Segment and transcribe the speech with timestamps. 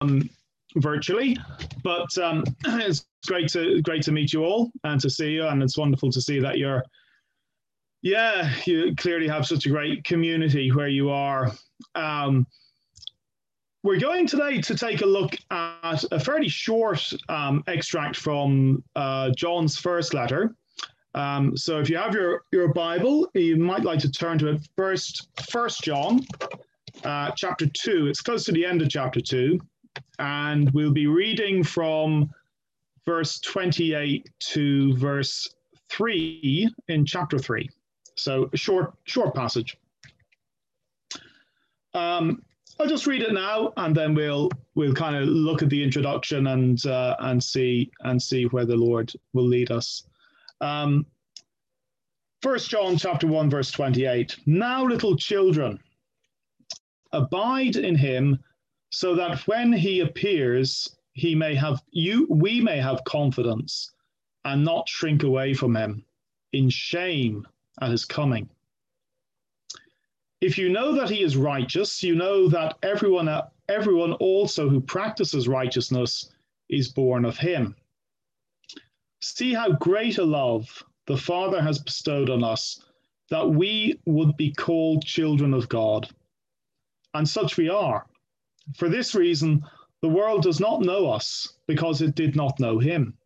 [0.00, 0.28] um,
[0.76, 1.36] virtually,
[1.82, 5.62] but um, it's great to great to meet you all and to see you, and
[5.62, 6.82] it's wonderful to see that you're.
[8.02, 11.50] Yeah, you clearly have such a great community where you are.
[11.94, 12.46] Um,
[13.82, 19.30] we're going today to take a look at a fairly short um, extract from uh,
[19.30, 20.54] John's first letter.
[21.14, 24.68] Um, so if you have your, your Bible, you might like to turn to it
[24.76, 26.20] first, First John,
[27.04, 28.08] uh, chapter 2.
[28.08, 29.58] It's close to the end of chapter 2
[30.18, 32.30] and we'll be reading from
[33.04, 35.48] verse 28 to verse
[35.90, 37.68] 3 in chapter 3.
[38.16, 39.76] So a short, short passage.
[41.94, 42.42] Um,
[42.78, 46.48] I'll just read it now, and then we'll we'll kind of look at the introduction
[46.48, 50.04] and uh, and see and see where the Lord will lead us.
[50.60, 51.06] Um,
[52.42, 54.36] First John chapter one verse twenty eight.
[54.44, 55.80] Now, little children,
[57.12, 58.38] abide in Him
[58.90, 63.92] so that when he appears, he may have you we may have confidence
[64.44, 66.04] and not shrink away from him
[66.52, 67.46] in shame
[67.80, 68.48] at his coming.
[70.40, 73.28] If you know that he is righteous, you know that everyone
[73.68, 76.30] everyone also who practices righteousness
[76.68, 77.74] is born of him.
[79.20, 82.84] See how great a love the Father has bestowed on us
[83.30, 86.08] that we would be called children of God.
[87.14, 88.06] And such we are.
[88.74, 89.62] For this reason,
[90.02, 93.16] the world does not know us because it did not know him.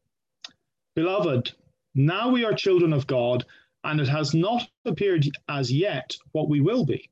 [0.94, 1.52] Beloved,
[1.94, 3.44] now we are children of God,
[3.84, 7.08] and it has not appeared as yet what we will be.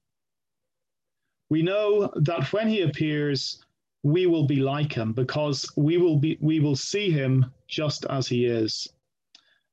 [1.50, 3.64] We know that when he appears,
[4.02, 8.28] we will be like him because we will be we will see him just as
[8.28, 8.86] he is.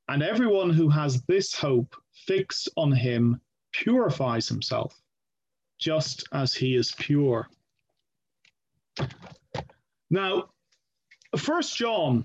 [0.08, 3.40] And everyone who has this hope fixed on him
[3.72, 5.00] purifies himself,
[5.78, 7.48] just as he is pure.
[10.10, 10.50] Now,
[11.36, 12.24] First John,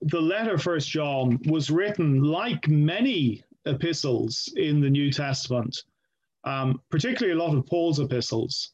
[0.00, 5.76] the letter First John, was written like many epistles in the New Testament,
[6.44, 8.72] um, particularly a lot of Paul's epistles.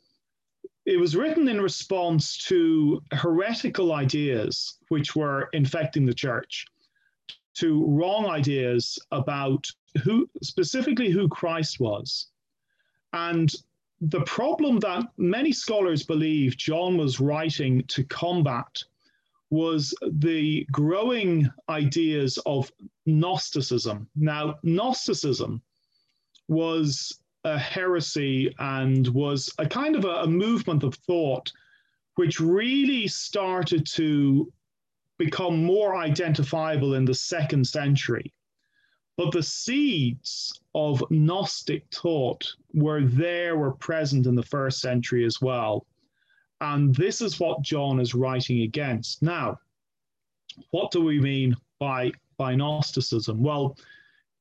[0.85, 6.67] It was written in response to heretical ideas which were infecting the church,
[7.55, 9.67] to wrong ideas about
[10.05, 12.29] who, specifically who Christ was.
[13.13, 13.53] And
[14.01, 18.83] the problem that many scholars believe John was writing to combat
[19.51, 22.71] was the growing ideas of
[23.07, 24.09] Gnosticism.
[24.17, 25.63] Now, Gnosticism
[26.49, 31.53] was a heresy and was a kind of a, a movement of thought
[32.17, 34.53] which really started to
[35.19, 38.33] become more identifiable in the second century.
[39.17, 45.41] But the seeds of Gnostic thought were there, were present in the first century as
[45.41, 45.87] well.
[46.61, 49.23] And this is what John is writing against.
[49.23, 49.59] Now,
[50.71, 53.43] what do we mean by, by Gnosticism?
[53.43, 53.79] Well,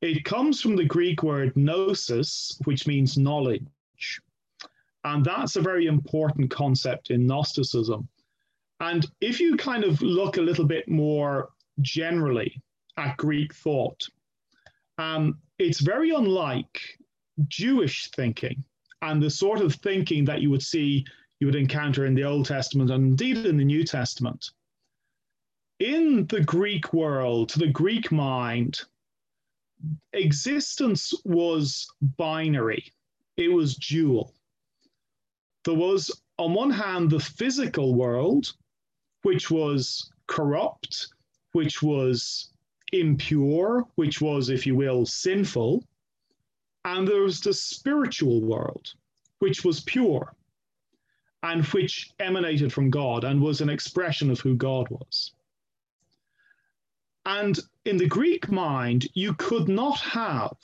[0.01, 3.63] it comes from the Greek word gnosis, which means knowledge.
[5.03, 8.07] And that's a very important concept in Gnosticism.
[8.81, 11.49] And if you kind of look a little bit more
[11.81, 12.61] generally
[12.97, 14.07] at Greek thought,
[14.97, 16.79] um, it's very unlike
[17.47, 18.63] Jewish thinking
[19.01, 21.05] and the sort of thinking that you would see,
[21.39, 24.51] you would encounter in the Old Testament and indeed in the New Testament.
[25.79, 28.81] In the Greek world, the Greek mind,
[30.13, 31.85] existence was
[32.17, 32.91] binary,
[33.35, 34.33] it was dual.
[35.65, 38.53] There was, on one hand, the physical world,
[39.23, 41.07] which was corrupt,
[41.51, 42.51] which was
[42.99, 45.83] impure, which was, if you will, sinful.
[46.83, 48.93] And there was the spiritual world,
[49.39, 50.35] which was pure
[51.43, 55.33] and which emanated from God and was an expression of who God was.
[57.25, 60.55] And in the Greek mind, you could not have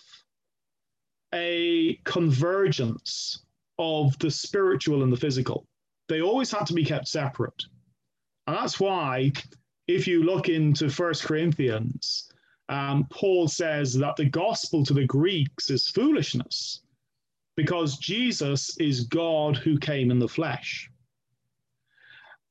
[1.33, 3.43] a convergence
[3.79, 5.65] of the spiritual and the physical.
[6.07, 7.63] They always had to be kept separate.
[8.47, 9.31] And that's why
[9.95, 12.31] if you look into First Corinthians,
[12.69, 16.81] um, Paul says that the gospel to the Greeks is foolishness
[17.57, 20.89] because Jesus is God who came in the flesh.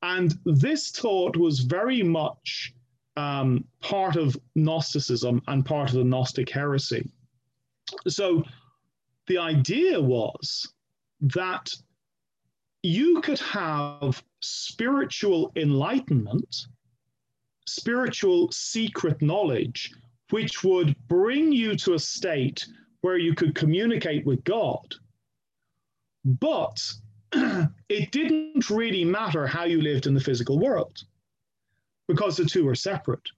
[0.02, 2.74] And this thought was very much
[3.16, 7.10] um, part of Gnosticism and part of the Gnostic heresy.
[8.06, 8.44] So
[9.26, 10.72] the idea was
[11.20, 11.72] that
[12.82, 16.66] you could have spiritual enlightenment
[17.74, 19.92] spiritual secret knowledge,
[20.30, 22.66] which would bring you to a state
[23.00, 24.94] where you could communicate with God.
[26.24, 26.92] But
[27.32, 31.02] it didn't really matter how you lived in the physical world
[32.08, 33.28] because the two are separate.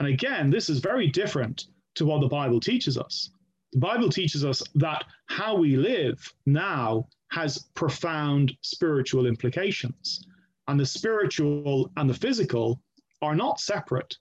[0.00, 3.30] And again, this is very different to what the Bible teaches us.
[3.72, 10.26] The Bible teaches us that how we live now has profound spiritual implications.
[10.68, 12.80] And the spiritual and the physical
[13.22, 14.16] are not separate,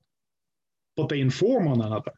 [0.96, 2.12] but they inform one another.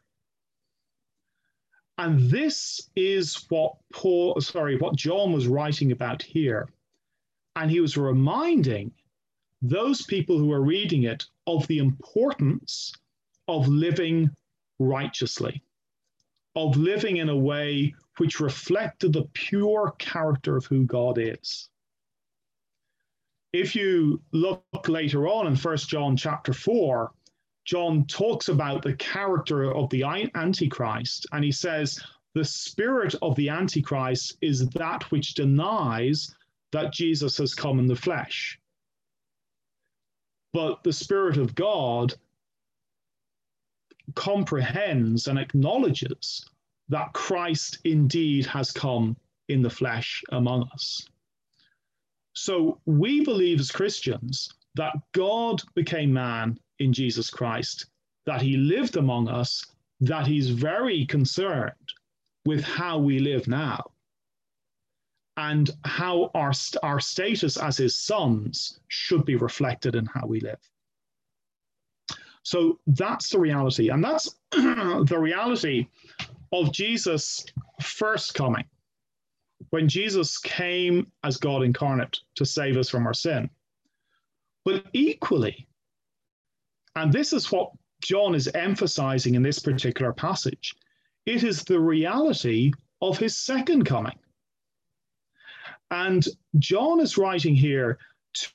[1.98, 6.68] And this is what Paul, sorry, what John was writing about here.
[7.56, 8.92] And he was reminding
[9.62, 12.92] those people who are reading it of the importance
[13.48, 14.30] of living
[14.78, 15.60] righteously,
[16.54, 21.68] of living in a way which reflected the pure character of who God is.
[23.52, 27.10] If you look later on in First John chapter 4,
[27.64, 31.98] John talks about the character of the Antichrist, and he says,
[32.34, 36.34] The spirit of the Antichrist is that which denies
[36.72, 38.58] that Jesus has come in the flesh.
[40.52, 42.14] But the Spirit of God
[44.14, 46.48] comprehends and acknowledges
[46.88, 49.16] that Christ indeed has come
[49.48, 51.06] in the flesh among us.
[52.38, 57.86] So we believe as Christians that God became man in Jesus Christ,
[58.26, 59.64] that he lived among us,
[60.00, 61.72] that he's very concerned
[62.44, 63.90] with how we live now
[65.36, 66.52] and how our,
[66.82, 70.58] our status as his sons should be reflected in how we live.
[72.42, 73.90] So that's the reality.
[73.90, 75.86] And that's the reality
[76.52, 77.44] of Jesus'
[77.82, 78.64] first coming,
[79.70, 83.50] when Jesus came as God incarnate to save us from our sin.
[84.64, 85.68] But equally,
[86.96, 87.70] and this is what
[88.02, 90.74] John is emphasizing in this particular passage.
[91.26, 94.18] It is the reality of his second coming.
[95.90, 96.26] And
[96.58, 97.98] John is writing here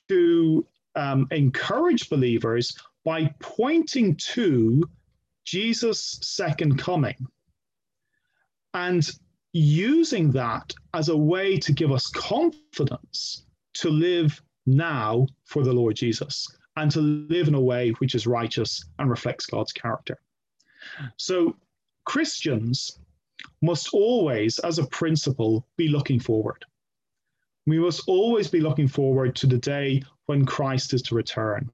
[0.08, 4.88] to um, encourage believers by pointing to
[5.44, 7.26] Jesus' second coming
[8.72, 9.08] and
[9.54, 15.94] using that as a way to give us confidence to live now for the Lord
[15.94, 16.46] Jesus
[16.76, 20.18] and to live in a way which is righteous and reflects God's character.
[21.16, 21.56] So,
[22.04, 22.98] Christians
[23.62, 26.64] must always, as a principle, be looking forward.
[27.66, 31.70] We must always be looking forward to the day when Christ is to return.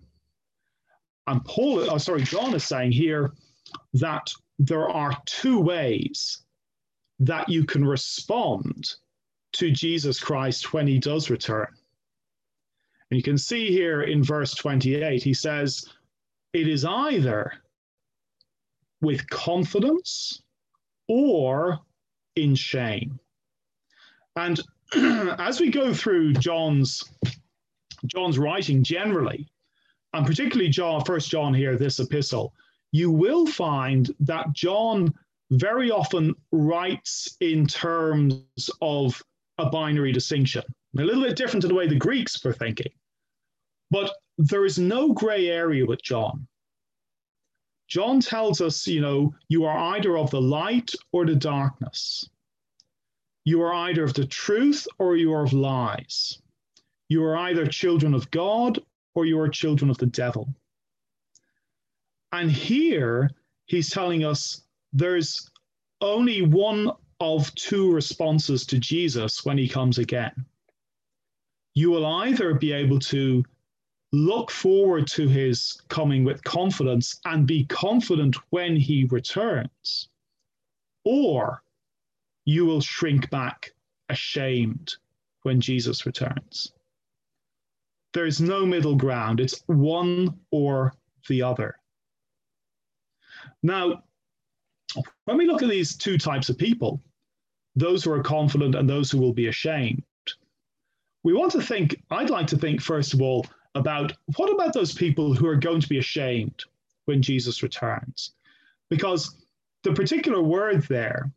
[1.27, 3.33] And Paul, oh, sorry, John is saying here
[3.95, 6.43] that there are two ways
[7.21, 8.95] that you can respond
[9.53, 11.69] to Jesus Christ when he does return.
[13.11, 15.85] And you can see here in verse 28, he says,
[16.53, 17.53] It is either
[19.01, 20.43] with confidence
[21.09, 21.81] or
[22.37, 23.19] in shame.
[24.37, 24.61] And
[24.95, 27.05] as we go through John's
[28.07, 29.47] John's writing generally,
[30.15, 32.55] and particularly John, First John here, this epistle,
[32.93, 35.13] you will find that John
[35.51, 39.21] very often writes in terms of
[39.59, 40.63] a binary distinction,
[40.99, 42.93] a little bit different to the way the Greeks were thinking.
[43.91, 46.47] But there is no gray area with John.
[47.89, 52.29] John tells us, you know, you are either of the light or the darkness.
[53.45, 56.41] You are either of the truth or you are of lies.
[57.09, 58.81] You are either children of God
[59.17, 60.55] or you are children of the devil.
[62.31, 63.31] And here
[63.67, 65.51] he's telling us there's
[66.01, 70.33] only one of two responses to Jesus when he comes again.
[71.75, 73.45] You will either be able to
[74.13, 80.09] look forward to his coming with confidence and be confident when he returns,
[81.05, 81.63] or
[82.45, 83.73] you will shrink back
[84.09, 84.95] ashamed
[85.43, 86.73] when Jesus returns.
[88.13, 90.95] There is no middle ground, it's one or
[91.29, 91.77] the other.
[93.63, 94.03] Now,
[95.25, 97.01] when we look at these two types of people,
[97.77, 100.03] those who are confident and those who will be ashamed,
[101.23, 104.93] we want to think, I'd like to think, first of all, about what about those
[104.93, 106.65] people who are going to be ashamed
[107.05, 108.33] when Jesus returns?
[108.89, 109.37] Because
[109.85, 111.31] the particular word there,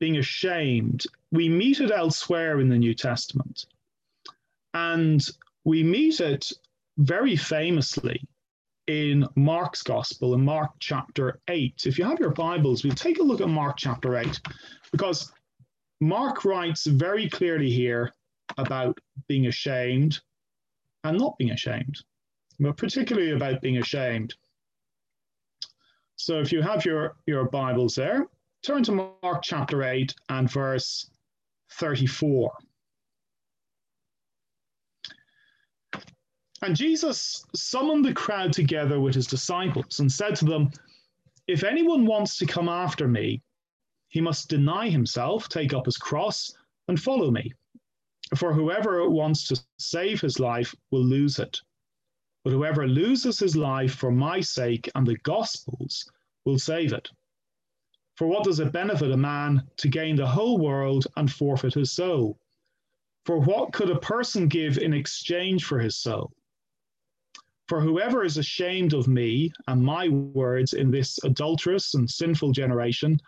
[0.00, 3.66] being ashamed, we meet it elsewhere in the New Testament.
[4.74, 5.26] And
[5.64, 6.52] we meet it
[6.98, 8.26] very famously
[8.88, 11.82] in Mark's Gospel in Mark chapter 8.
[11.84, 14.40] If you have your Bibles, we'll take a look at Mark chapter 8
[14.90, 15.30] because
[16.00, 18.12] Mark writes very clearly here
[18.56, 20.20] about being ashamed
[21.04, 21.96] and not being ashamed,
[22.58, 24.34] but particularly about being ashamed.
[26.16, 28.26] So if you have your, your Bibles there,
[28.62, 31.10] turn to Mark chapter 8 and verse
[31.72, 32.52] 34.
[36.60, 40.70] And Jesus summoned the crowd together with his disciples and said to them,
[41.46, 43.42] If anyone wants to come after me,
[44.08, 46.52] he must deny himself, take up his cross,
[46.88, 47.52] and follow me.
[48.36, 51.60] For whoever wants to save his life will lose it.
[52.42, 56.10] But whoever loses his life for my sake and the gospel's
[56.44, 57.08] will save it.
[58.16, 61.92] For what does it benefit a man to gain the whole world and forfeit his
[61.92, 62.40] soul?
[63.26, 66.32] For what could a person give in exchange for his soul?
[67.68, 73.20] For whoever is ashamed of me and my words in this adulterous and sinful generation,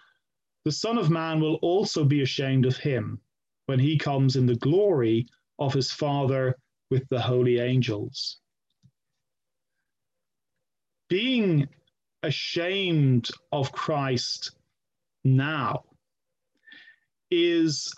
[0.65, 3.21] the Son of Man will also be ashamed of him
[3.67, 5.27] when he comes in the glory
[5.59, 6.57] of his Father
[6.91, 8.39] with the holy angels.
[11.09, 11.69] Being
[12.23, 14.53] ashamed of Christ
[15.23, 15.85] now
[17.31, 17.93] is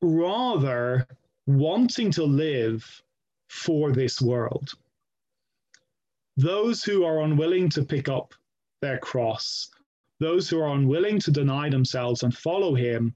[0.00, 1.06] rather
[1.46, 3.02] wanting to live
[3.48, 4.72] for this world.
[6.36, 8.34] Those who are unwilling to pick up
[8.80, 9.68] their cross,
[10.20, 13.14] those who are unwilling to deny themselves and follow him,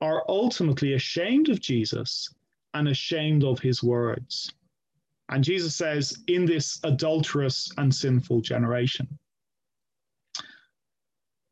[0.00, 2.32] are ultimately ashamed of Jesus
[2.74, 4.52] and ashamed of his words.
[5.28, 9.06] And Jesus says, in this adulterous and sinful generation.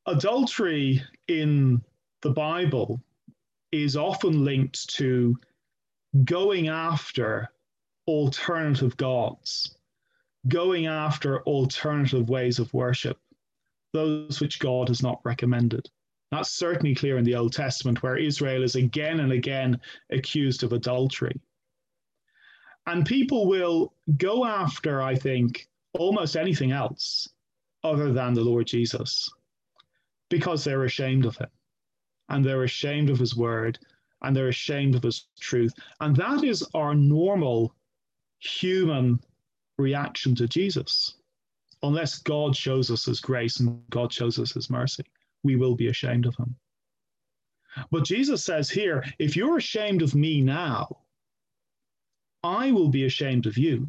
[0.06, 1.82] Adultery in
[2.22, 3.00] the Bible
[3.70, 5.38] is often linked to
[6.24, 7.50] going after
[8.06, 9.76] alternative gods,
[10.48, 13.18] going after alternative ways of worship,
[13.92, 15.88] those which God has not recommended.
[16.30, 20.72] That's certainly clear in the Old Testament, where Israel is again and again accused of
[20.72, 21.40] adultery.
[22.86, 27.28] And people will go after, I think, almost anything else
[27.84, 29.30] other than the Lord Jesus
[30.30, 31.48] because they're ashamed of him
[32.28, 33.78] and they're ashamed of his word
[34.22, 35.72] and they're ashamed of his truth.
[36.00, 37.74] And that is our normal
[38.38, 39.20] human
[39.78, 41.14] reaction to Jesus.
[41.82, 45.04] Unless God shows us his grace and God shows us his mercy,
[45.44, 46.56] we will be ashamed of him.
[47.90, 50.98] But Jesus says here if you're ashamed of me now,
[52.42, 53.88] I will be ashamed of you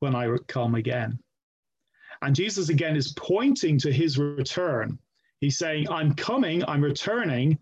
[0.00, 1.18] when I come again.
[2.22, 4.98] And Jesus again is pointing to his return.
[5.40, 7.58] He's saying, I'm coming, I'm returning,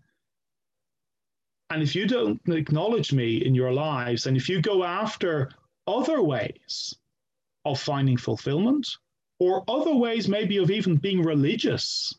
[1.69, 5.51] and if you don't acknowledge me in your lives, and if you go after
[5.87, 6.95] other ways
[7.69, 8.87] of finding fulfillment,
[9.39, 12.13] or other ways maybe of even being religious,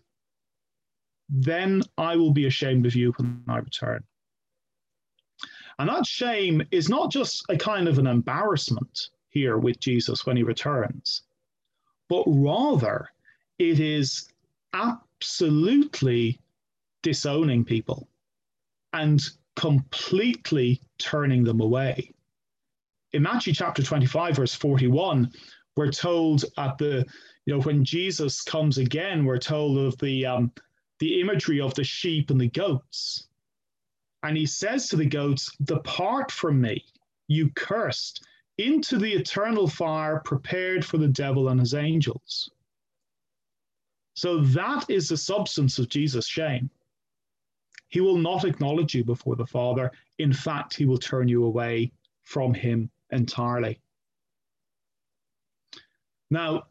[1.29, 4.03] then I will be ashamed of you when I return.
[5.79, 10.37] And that shame is not just a kind of an embarrassment here with Jesus when
[10.37, 11.23] he returns,
[12.09, 13.09] but rather
[13.59, 14.29] it is
[14.75, 16.39] absolutely
[17.03, 18.09] disowning people
[18.93, 19.23] and
[19.57, 22.13] completely turning them away.
[23.13, 25.33] In Matthew chapter 25, verse 41,
[25.77, 27.05] we're told at the,
[27.45, 30.53] you know, when Jesus comes again, we're told of the, um,
[31.01, 33.27] the imagery of the sheep and the goats.
[34.23, 36.85] And he says to the goats, Depart from me,
[37.27, 38.25] you cursed,
[38.59, 42.51] into the eternal fire prepared for the devil and his angels.
[44.15, 46.71] So that is the substance of Jesus' shame.
[47.89, 49.91] He will not acknowledge you before the Father.
[50.19, 51.91] In fact, he will turn you away
[52.23, 53.81] from him entirely.
[56.31, 56.65] Now,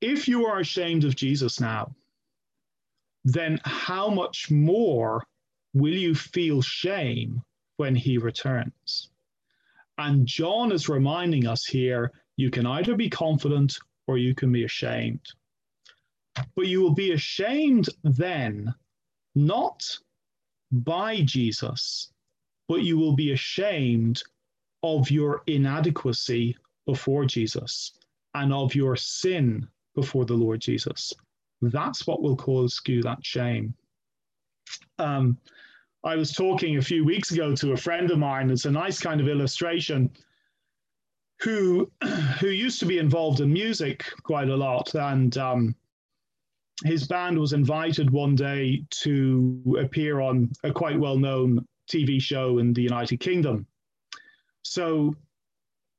[0.00, 1.94] if you are ashamed of Jesus now,
[3.24, 5.24] then how much more
[5.74, 7.42] will you feel shame
[7.76, 9.10] when he returns?
[9.98, 14.64] And John is reminding us here you can either be confident or you can be
[14.64, 15.20] ashamed.
[16.56, 18.74] But you will be ashamed then,
[19.34, 19.84] not
[20.70, 22.11] by Jesus,
[22.72, 24.22] but you will be ashamed
[24.82, 27.92] of your inadequacy before Jesus
[28.32, 31.12] and of your sin before the Lord Jesus.
[31.60, 33.74] That's what will cause you that shame.
[34.98, 35.36] Um,
[36.02, 38.48] I was talking a few weeks ago to a friend of mine.
[38.48, 40.08] It's a nice kind of illustration.
[41.42, 41.92] Who,
[42.40, 45.74] who used to be involved in music quite a lot, and um,
[46.86, 52.58] his band was invited one day to appear on a quite well known TV show
[52.58, 53.66] in the United Kingdom.
[54.62, 55.14] So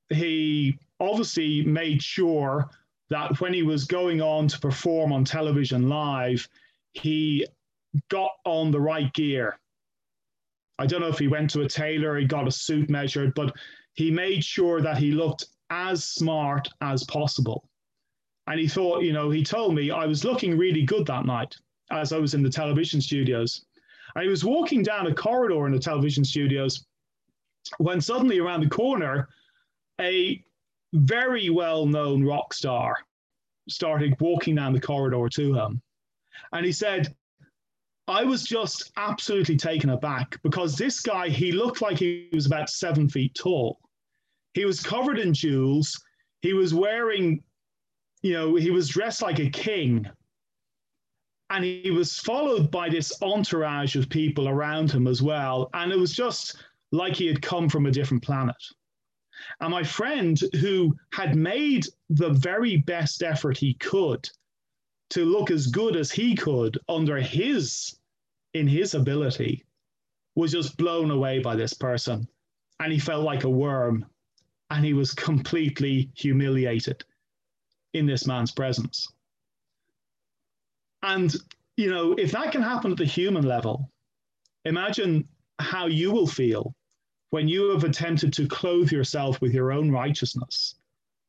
[0.10, 2.70] he obviously made sure
[3.10, 6.48] that when he was going on to perform on television live,
[6.94, 7.46] he
[8.10, 9.60] got on the right gear.
[10.80, 13.56] I don't know if he went to a tailor, he got a suit measured, but
[13.94, 17.68] he made sure that he looked as smart as possible.
[18.48, 21.56] And he thought, you know, he told me I was looking really good that night
[21.92, 23.66] as I was in the television studios.
[24.22, 26.86] He was walking down a corridor in the television studios
[27.78, 29.28] when suddenly around the corner,
[30.00, 30.44] a
[30.94, 32.98] very well known rock star
[33.70, 35.82] started walking down the corridor to him.
[36.52, 37.16] And he said,
[38.08, 42.70] I was just absolutely taken aback because this guy, he looked like he was about
[42.70, 43.80] seven feet tall.
[44.54, 46.00] He was covered in jewels.
[46.42, 47.42] He was wearing,
[48.22, 50.06] you know, he was dressed like a king.
[51.54, 55.70] And he was followed by this entourage of people around him as well.
[55.76, 56.56] And it was just
[56.92, 58.56] like he had come from a different planet.
[59.62, 64.28] And my friend, who had made the very best effort he could
[65.12, 68.00] to look as good as he could under his
[68.56, 69.64] in his ability,
[70.34, 72.28] was just blown away by this person.
[72.80, 74.08] And he felt like a worm.
[74.72, 77.06] And he was completely humiliated
[77.94, 79.13] in this man's presence.
[81.04, 81.36] And,
[81.78, 83.92] you know, if that can happen at the human level,
[84.66, 85.28] imagine
[85.60, 86.74] how you will feel
[87.30, 90.76] when you have attempted to clothe yourself with your own righteousness,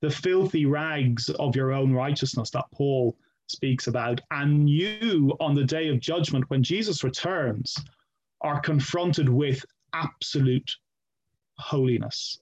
[0.00, 3.16] the filthy rags of your own righteousness that Paul
[3.46, 7.76] speaks about, and you on the day of judgment, when Jesus returns,
[8.42, 10.70] are confronted with absolute
[11.56, 12.38] holiness,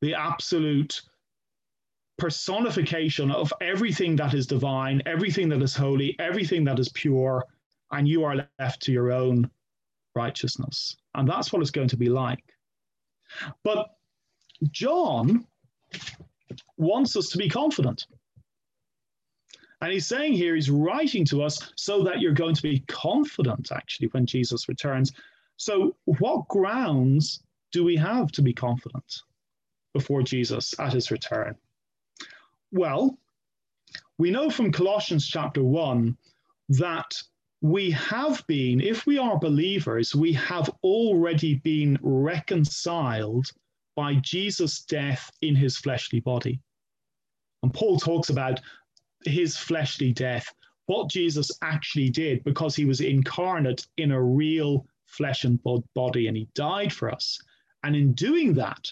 [0.00, 1.02] the absolute
[2.20, 7.44] personification of everything that is divine, everything that is holy, everything that is pure,
[7.90, 9.50] and you are left to your own
[10.14, 10.96] righteousness.
[11.14, 12.44] And that's what it's going to be like.
[13.64, 13.88] But
[14.70, 15.46] John
[16.76, 18.06] wants us to be confident.
[19.80, 23.72] And he's saying here, he's writing to us so that you're going to be confident
[23.72, 25.12] actually when Jesus returns.
[25.56, 29.22] So, what grounds do we have to be confident
[29.94, 31.56] before Jesus at his return?
[32.72, 33.18] Well,
[34.16, 36.16] we know from Colossians chapter 1
[36.70, 37.20] that
[37.60, 43.50] we have been, if we are believers, we have already been reconciled
[43.96, 46.60] by Jesus' death in his fleshly body.
[47.62, 48.60] And Paul talks about
[49.24, 50.46] his fleshly death,
[50.86, 56.28] what Jesus actually did, because he was incarnate in a real flesh and blood body
[56.28, 57.38] and he died for us.
[57.82, 58.90] And in doing that,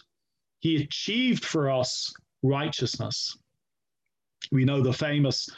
[0.59, 2.13] he achieved for us
[2.43, 3.37] righteousness.
[4.53, 5.49] We know the famous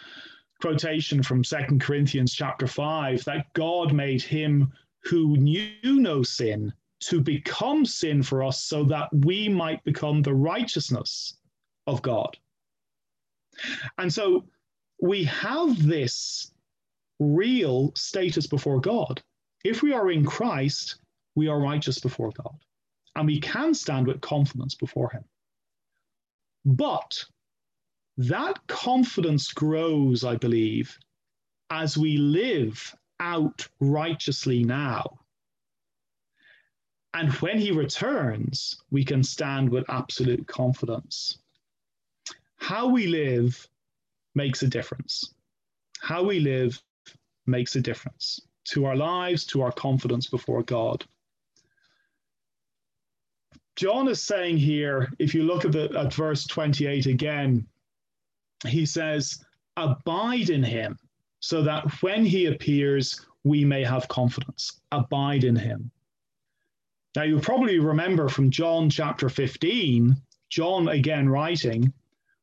[0.60, 4.72] quotation from Second Corinthians chapter 5 that God made him
[5.04, 10.34] who knew no sin to become sin for us so that we might become the
[10.34, 11.38] righteousness
[11.86, 12.36] of God.
[13.98, 14.44] And so
[15.00, 16.52] we have this
[17.18, 19.22] real status before God.
[19.64, 20.96] If we are in Christ,
[21.34, 22.56] we are righteous before God,
[23.16, 25.24] and we can stand with confidence before Him.
[26.64, 27.24] But
[28.28, 30.98] that confidence grows, I believe,
[31.70, 35.20] as we live out righteously now.
[37.14, 41.38] And when he returns, we can stand with absolute confidence.
[42.56, 43.66] How we live
[44.34, 45.32] makes a difference.
[46.02, 46.80] How we live
[47.46, 51.06] makes a difference to our lives, to our confidence before God.
[53.76, 57.66] John is saying here, if you look at, the, at verse 28 again,
[58.66, 59.44] he says,
[59.76, 60.98] Abide in him,
[61.40, 64.80] so that when he appears, we may have confidence.
[64.92, 65.90] Abide in him.
[67.16, 70.14] Now, you probably remember from John chapter 15,
[70.50, 71.92] John again writing,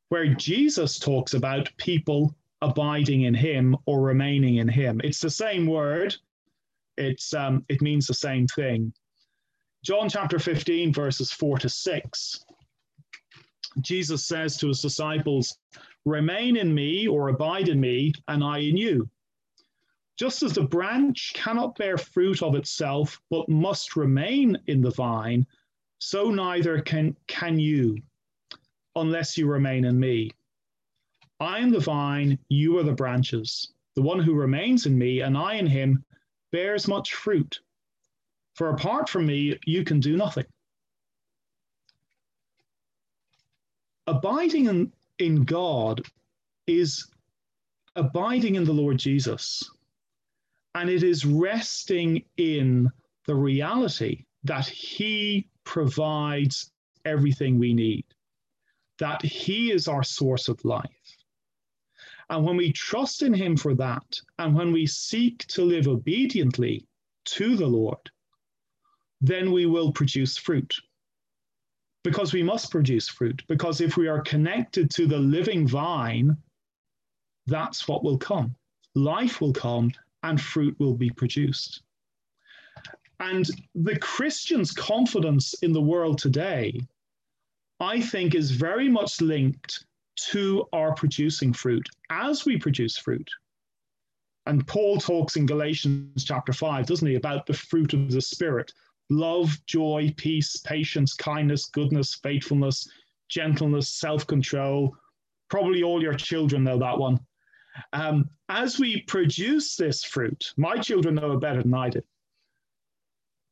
[0.09, 4.99] where Jesus talks about people abiding in him or remaining in him.
[5.03, 6.15] It's the same word,
[6.97, 8.91] it's, um, it means the same thing.
[9.83, 12.45] John chapter 15, verses 4 to 6.
[13.81, 15.55] Jesus says to his disciples,
[16.07, 19.09] Remain in me or abide in me, and I in you.
[20.17, 25.45] Just as the branch cannot bear fruit of itself, but must remain in the vine,
[25.99, 27.97] so neither can, can you,
[28.95, 30.31] unless you remain in me.
[31.41, 33.73] I am the vine, you are the branches.
[33.97, 36.05] The one who remains in me, and I in him,
[36.53, 37.59] bears much fruit.
[38.55, 40.45] For apart from me, you can do nothing.
[44.07, 46.01] Abiding in in God
[46.67, 47.07] is
[47.95, 49.63] abiding in the Lord Jesus.
[50.75, 52.89] And it is resting in
[53.25, 56.71] the reality that He provides
[57.05, 58.05] everything we need,
[58.99, 60.85] that He is our source of life.
[62.29, 66.85] And when we trust in Him for that, and when we seek to live obediently
[67.25, 68.11] to the Lord,
[69.21, 70.75] then we will produce fruit
[72.07, 73.43] because we must produce fruit.
[73.47, 76.37] Because if we are connected to the living vine,
[77.47, 78.55] that's what will come.
[78.95, 79.91] Life will come
[80.23, 81.81] and fruit will be produced.
[83.19, 86.79] And the Christian's confidence in the world today
[87.79, 89.85] I think, is very much linked
[90.31, 93.29] to our producing fruit as we produce fruit.
[94.47, 98.73] And Paul talks in Galatians chapter 5, doesn't he, about the fruit of the Spirit
[99.09, 102.89] love, joy, peace, patience, kindness, goodness, faithfulness,
[103.29, 104.95] gentleness, self control.
[105.49, 107.19] Probably all your children know that one.
[107.93, 112.01] Um, as we produce this fruit, my children know it better than I do.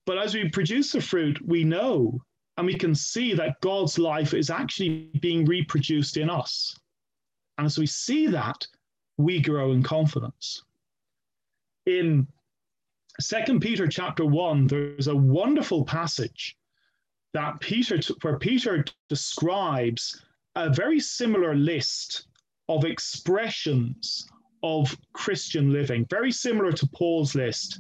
[0.06, 2.22] But as we produce the fruit, we know
[2.58, 6.78] and we can see that God's life is actually being reproduced in us.
[7.58, 8.66] And as we see that,
[9.18, 10.64] we grow in confidence.
[11.86, 12.28] In
[13.20, 16.58] Second Peter chapter 1, there's a wonderful passage
[17.34, 20.22] that Peter where Peter describes
[20.56, 22.28] a very similar list
[22.68, 24.28] of expressions
[24.64, 27.80] of Christian living, very similar to Paul's list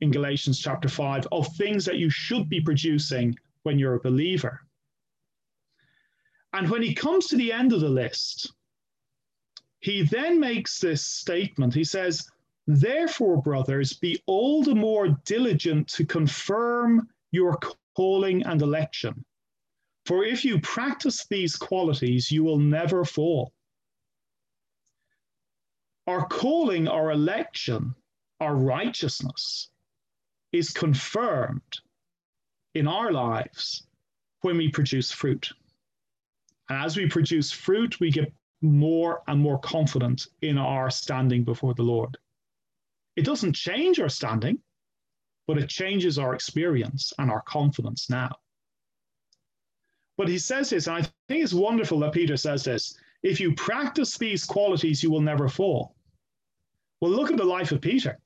[0.00, 4.60] in Galatians chapter 5 of things that you should be producing when you're a believer.
[6.52, 8.52] And when he comes to the end of the list,
[9.80, 11.74] he then makes this statement.
[11.74, 12.26] He says,
[12.66, 17.58] Therefore, brothers, be all the more diligent to confirm your
[17.96, 19.24] calling and election.
[20.06, 23.52] For if you practice these qualities, you will never fall.
[26.06, 27.94] Our calling, our election,
[28.40, 29.70] our righteousness
[30.52, 31.80] is confirmed
[32.74, 33.86] in our lives
[34.40, 35.50] when we produce fruit.
[36.68, 41.74] And as we produce fruit, we get more and more confident in our standing before
[41.74, 42.16] the Lord.
[43.16, 44.58] It doesn't change our standing,
[45.46, 48.36] but it changes our experience and our confidence now.
[50.16, 53.54] But he says this, and I think it's wonderful that Peter says this if you
[53.54, 55.94] practice these qualities, you will never fall.
[57.00, 58.18] Well, look at the life of Peter.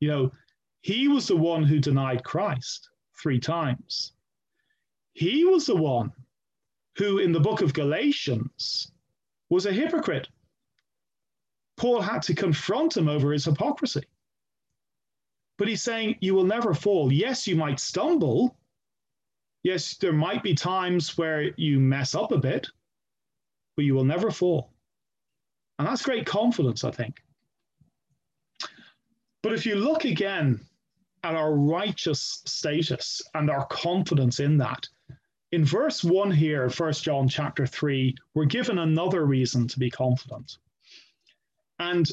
[0.00, 0.32] You know,
[0.80, 2.90] he was the one who denied Christ
[3.20, 4.12] three times.
[5.14, 6.12] He was the one
[6.96, 8.92] who, in the book of Galatians,
[9.48, 10.28] was a hypocrite.
[11.76, 14.02] Paul had to confront him over his hypocrisy.
[15.58, 17.12] But he's saying, You will never fall.
[17.12, 18.56] Yes, you might stumble.
[19.62, 22.68] Yes, there might be times where you mess up a bit,
[23.74, 24.72] but you will never fall.
[25.78, 27.22] And that's great confidence, I think.
[29.42, 30.60] But if you look again
[31.26, 34.88] at our righteous status and our confidence in that.
[35.50, 40.58] In verse 1 here, 1 John chapter 3, we're given another reason to be confident.
[41.78, 42.10] And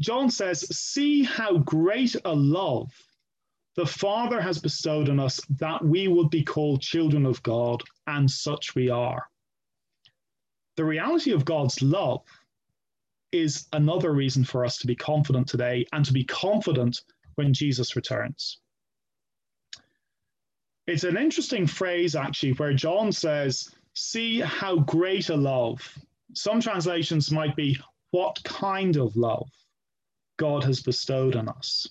[0.00, 2.90] John says, See how great a love
[3.76, 8.30] the Father has bestowed on us that we would be called children of God, and
[8.30, 9.26] such we are.
[10.76, 12.24] The reality of God's love
[13.32, 17.00] is another reason for us to be confident today and to be confident
[17.36, 18.58] when Jesus returns.
[20.86, 25.80] It's an interesting phrase, actually, where John says, See how great a love.
[26.34, 27.78] Some translations might be,
[28.10, 29.48] What kind of love
[30.40, 31.86] God has bestowed on us.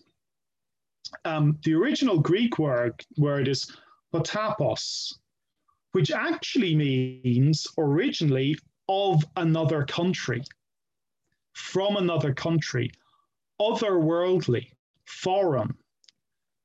[1.23, 3.71] Um, the original Greek word, word is
[4.11, 5.13] potapos,
[5.91, 10.41] which actually means originally of another country,
[11.53, 12.91] from another country,
[13.61, 14.71] otherworldly
[15.05, 15.77] foreign.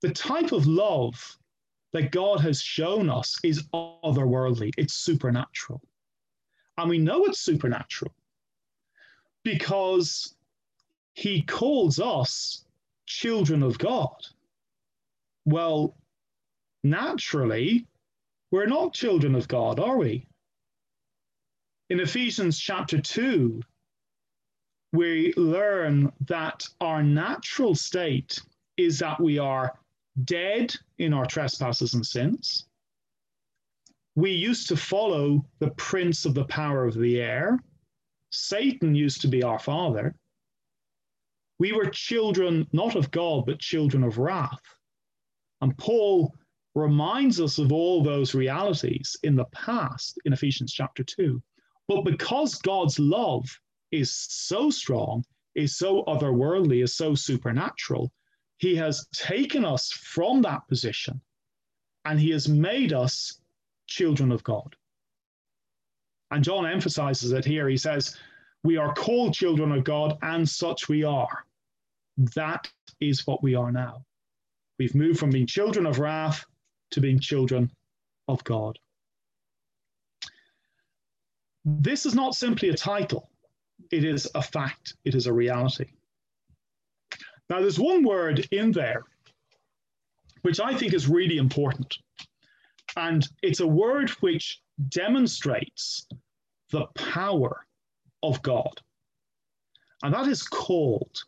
[0.01, 1.37] The type of love
[1.93, 5.83] that God has shown us is otherworldly, it's supernatural.
[6.79, 8.15] And we know it's supernatural
[9.45, 10.35] because
[11.15, 12.65] he calls us
[13.07, 14.27] children of God.
[15.45, 15.97] Well,
[16.83, 17.87] naturally,
[18.51, 20.27] we're not children of God, are we?
[21.91, 23.61] In Ephesians chapter 2,
[24.93, 28.41] we learn that our natural state
[28.77, 29.77] is that we are
[30.25, 32.67] dead in our trespasses and sins.
[34.15, 37.59] We used to follow the prince of the power of the air.
[38.35, 40.15] Satan used to be our father.
[41.59, 44.63] We were children not of God, but children of wrath.
[45.61, 46.35] And Paul
[46.75, 51.41] reminds us of all those realities in the past in Ephesians chapter 2.
[51.87, 53.45] But because God's love
[53.93, 58.13] is so strong, is so otherworldly, is so supernatural.
[58.59, 61.21] He has taken us from that position
[62.05, 63.41] and he has made us
[63.87, 64.75] children of God.
[66.35, 67.69] And John emphasizes it here.
[67.69, 68.17] He says,
[68.65, 71.45] We are called children of God, and such we are.
[72.35, 72.69] That
[73.01, 74.05] is what we are now.
[74.77, 76.45] We've moved from being children of wrath
[76.91, 77.71] to being children
[78.27, 78.81] of God.
[81.65, 83.31] This is not simply a title.
[83.93, 85.93] It is a fact, it is a reality.
[87.49, 89.05] Now, there's one word in there
[90.43, 91.95] which I think is really important.
[92.97, 96.09] And it's a word which demonstrates
[96.75, 97.65] the power
[98.25, 98.81] of God.
[100.03, 101.23] And that is called.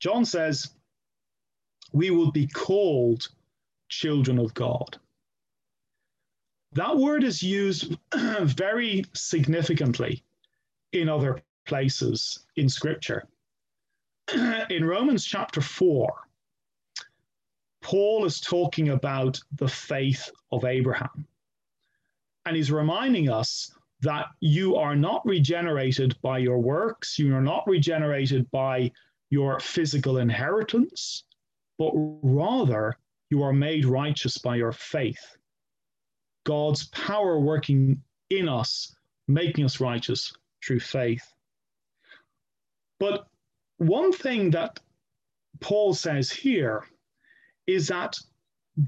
[0.00, 0.70] John says,
[1.92, 3.28] we will be called
[3.90, 4.96] children of God.
[6.72, 7.94] That word is used
[8.40, 10.24] very significantly
[10.92, 13.28] in other places in Scripture.
[14.70, 16.10] in Romans chapter 4,
[17.82, 21.26] Paul is talking about the faith of Abraham.
[22.46, 23.70] And he's reminding us
[24.02, 28.90] that you are not regenerated by your works, you are not regenerated by
[29.30, 31.24] your physical inheritance,
[31.78, 32.96] but rather
[33.30, 35.36] you are made righteous by your faith.
[36.44, 38.94] God's power working in us,
[39.28, 40.32] making us righteous
[40.64, 41.24] through faith.
[42.98, 43.26] But
[43.78, 44.80] one thing that
[45.60, 46.84] Paul says here
[47.66, 48.16] is that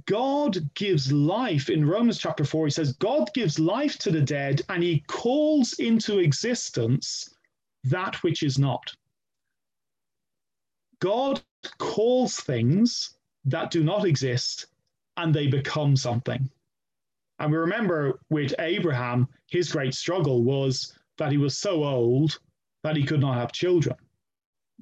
[0.06, 2.66] God gives life in Romans chapter 4.
[2.66, 7.34] He says, God gives life to the dead and he calls into existence
[7.84, 8.94] that which is not.
[11.00, 11.42] God
[11.78, 14.66] calls things that do not exist
[15.18, 16.48] and they become something.
[17.38, 22.38] And we remember with Abraham, his great struggle was that he was so old
[22.84, 23.96] that he could not have children.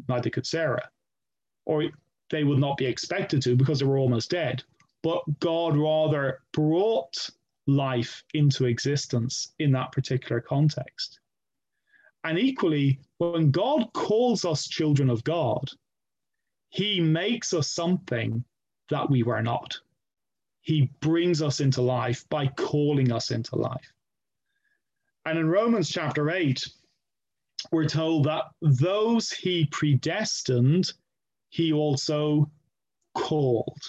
[0.08, 0.88] Neither could Sarah.
[1.66, 1.84] Or
[2.30, 4.62] they would not be expected to because they were almost dead.
[5.02, 7.30] But God rather brought
[7.66, 11.20] life into existence in that particular context.
[12.24, 15.68] And equally, when God calls us children of God,
[16.68, 18.44] he makes us something
[18.90, 19.76] that we were not.
[20.60, 23.92] He brings us into life by calling us into life.
[25.24, 26.64] And in Romans chapter 8,
[27.70, 30.92] we're told that those he predestined,
[31.50, 32.50] he also
[33.14, 33.80] called.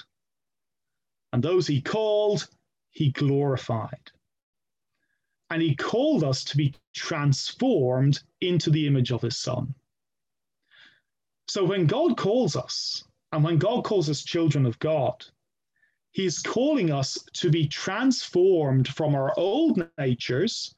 [1.34, 2.48] And those he called,
[2.92, 4.12] he glorified.
[5.50, 9.76] And he called us to be transformed into the image of his son.
[11.48, 15.26] So when God calls us, and when God calls us children of God,
[16.12, 20.76] He's calling us to be transformed from our old natures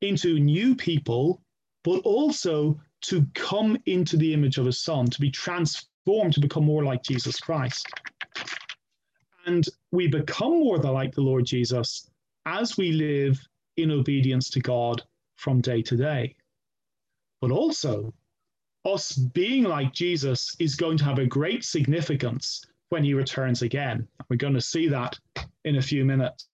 [0.00, 1.40] into new people,
[1.84, 6.64] but also to come into the image of His Son, to be transformed to become
[6.64, 7.86] more like Jesus Christ.
[9.46, 12.10] And we become more like the Lord Jesus
[12.46, 13.40] as we live
[13.76, 15.02] in obedience to God
[15.36, 16.34] from day to day.
[17.40, 18.12] But also,
[18.84, 24.06] us being like Jesus is going to have a great significance when he returns again.
[24.28, 25.18] We're going to see that
[25.64, 26.48] in a few minutes.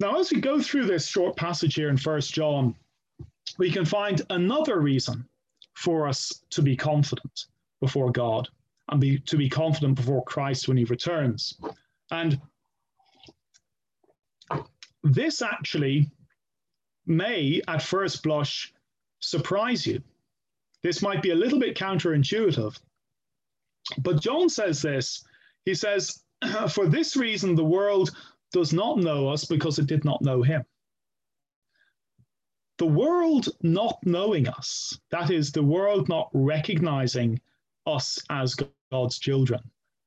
[0.00, 2.74] Now, as we go through this short passage here in First John,
[3.58, 5.26] we can find another reason
[5.74, 7.46] for us to be confident
[7.80, 8.48] before God
[8.92, 11.58] and be, to be confident before Christ when he returns.
[12.10, 12.38] And
[15.02, 16.10] this actually
[17.06, 18.72] may, at first blush,
[19.18, 20.02] surprise you.
[20.82, 22.78] This might be a little bit counterintuitive,
[23.98, 25.24] but John says this.
[25.64, 26.22] He says,
[26.68, 28.10] For this reason, the world
[28.52, 30.64] does not know us because it did not know him.
[32.76, 37.40] The world not knowing us, that is, the world not recognizing
[37.86, 38.56] us as
[38.92, 39.60] God's children,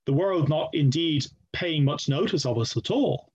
[0.05, 3.33] the world not indeed paying much notice of us at all,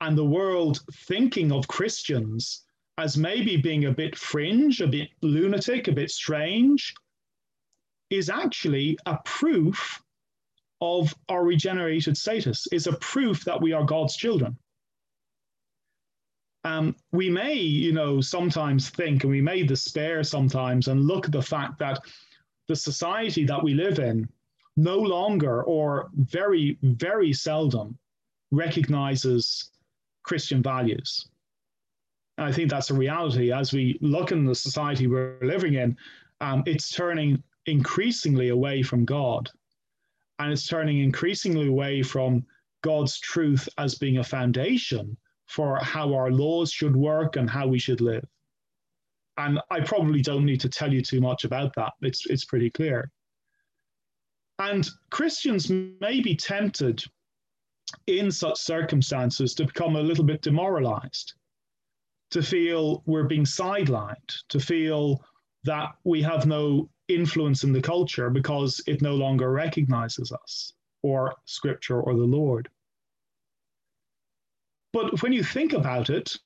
[0.00, 2.64] and the world thinking of Christians
[2.96, 6.94] as maybe being a bit fringe, a bit lunatic, a bit strange,
[8.10, 10.00] is actually a proof
[10.80, 14.56] of our regenerated status, is a proof that we are God's children.
[16.64, 21.32] Um, we may, you know, sometimes think and we may despair sometimes and look at
[21.32, 22.00] the fact that
[22.70, 24.28] the society that we live in
[24.76, 27.98] no longer or very, very seldom
[28.52, 29.70] recognizes
[30.22, 31.28] Christian values.
[32.38, 35.96] And I think that's a reality as we look in the society we're living in.
[36.40, 39.50] Um, it's turning increasingly away from God,
[40.38, 42.46] and it's turning increasingly away from
[42.82, 45.16] God's truth as being a foundation
[45.48, 48.24] for how our laws should work and how we should live.
[49.40, 51.94] And I probably don't need to tell you too much about that.
[52.02, 53.10] It's, it's pretty clear.
[54.58, 57.02] And Christians may be tempted
[58.06, 61.32] in such circumstances to become a little bit demoralized
[62.32, 65.24] to feel we're being sidelined, to feel
[65.64, 70.72] that we have no influence in the culture because it no longer recognizes us
[71.02, 72.68] or scripture or the Lord.
[74.92, 76.36] But when you think about it,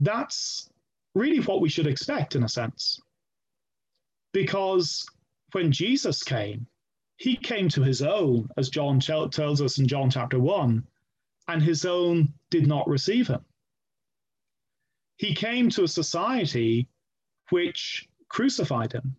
[0.00, 0.68] that's
[1.14, 3.00] really what we should expect in a sense.
[4.32, 5.06] Because
[5.52, 6.66] when Jesus came,
[7.16, 10.86] he came to his own, as John tells us in John chapter 1,
[11.48, 13.44] and his own did not receive him.
[15.16, 16.88] He came to a society
[17.50, 19.16] which crucified him.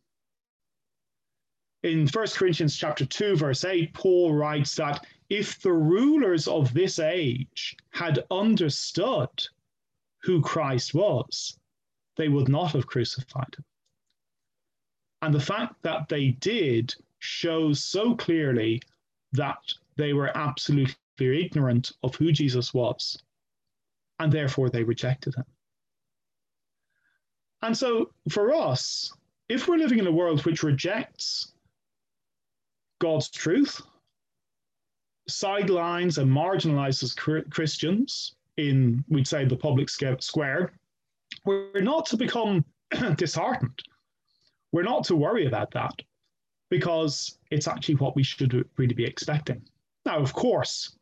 [1.83, 6.97] In 1 Corinthians chapter 2 verse 8 Paul writes that if the rulers of this
[6.97, 9.29] age had understood
[10.23, 11.59] who Christ was
[12.15, 13.65] they would not have crucified him.
[15.21, 18.81] And the fact that they did shows so clearly
[19.31, 19.57] that
[19.95, 23.17] they were absolutely ignorant of who Jesus was,
[24.19, 25.45] and therefore they rejected him.
[27.61, 29.13] And so for us,
[29.47, 31.53] if we're living in a world which rejects
[32.99, 33.81] God's truth,
[35.29, 37.15] sidelines and marginalizes
[37.49, 40.73] Christians in, we'd say, the public square,
[41.45, 42.65] we're not to become
[43.15, 43.79] disheartened.
[44.71, 45.93] We're not to worry about that
[46.69, 49.61] because it's actually what we should really be expecting.
[50.05, 50.95] Now, of course,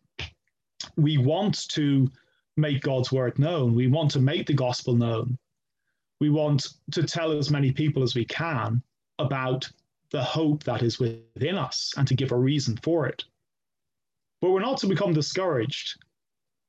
[0.97, 2.09] we want to
[2.57, 3.73] make God's word known.
[3.73, 5.37] We want to make the gospel known.
[6.19, 8.83] We want to tell as many people as we can
[9.19, 9.69] about
[10.11, 13.23] the hope that is within us and to give a reason for it.
[14.41, 15.97] But we're not to become discouraged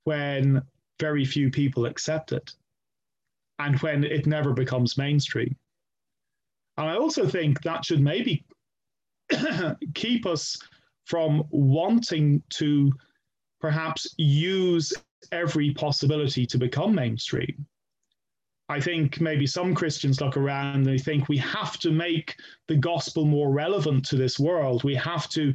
[0.04, 0.62] when
[1.00, 2.52] very few people accept it
[3.66, 5.56] and when it never becomes mainstream.
[6.76, 8.44] And I also think that should maybe
[9.94, 10.56] keep us
[11.04, 12.92] from wanting to
[13.60, 14.92] perhaps use
[15.30, 17.66] every possibility to become mainstream.
[18.68, 22.36] I think maybe some Christians look around and they think we have to make
[22.68, 24.82] the gospel more relevant to this world.
[24.82, 25.52] We have to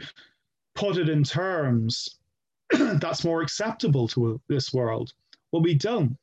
[0.76, 2.20] put it in terms
[2.70, 5.14] that's more acceptable to this world.
[5.52, 6.18] Well, we don't,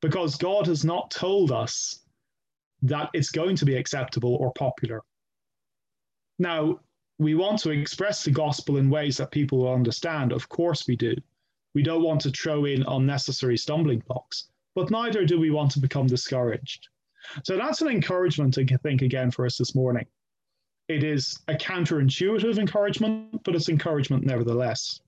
[0.00, 2.00] because God has not told us
[2.82, 5.02] that it's going to be acceptable or popular.
[6.38, 6.80] Now,
[7.18, 10.32] we want to express the gospel in ways that people will understand.
[10.32, 11.14] Of course, we do.
[11.74, 15.80] We don't want to throw in unnecessary stumbling blocks, but neither do we want to
[15.80, 16.88] become discouraged.
[17.42, 20.06] So that's an encouragement, I think, again, for us this morning.
[20.88, 25.00] It is a counterintuitive encouragement, but it's encouragement nevertheless.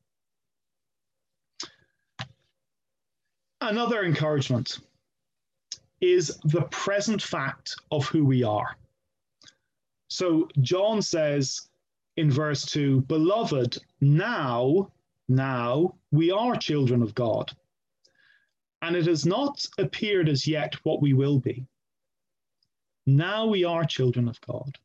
[3.61, 4.79] Another encouragement
[6.01, 8.77] is the present fact of who we are.
[10.09, 11.69] So John says
[12.17, 14.91] in verse 2 Beloved, now,
[15.29, 17.53] now we are children of God,
[18.83, 21.67] and it has not appeared as yet what we will be.
[23.07, 24.79] Now we are children of God.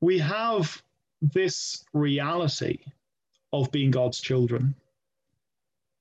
[0.00, 0.82] We have
[1.22, 2.78] this reality
[3.52, 4.74] of being God's children.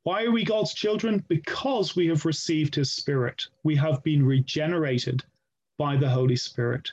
[0.04, 1.24] Why are we God's children?
[1.30, 3.42] Because we have received his spirit.
[3.64, 5.24] We have been regenerated
[5.78, 6.92] by the Holy Spirit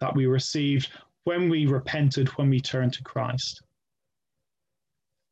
[0.00, 0.90] that we received
[1.24, 3.62] when we repented, when we turned to Christ.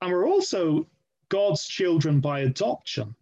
[0.03, 0.87] And we're also
[1.31, 3.15] God's children by adoption.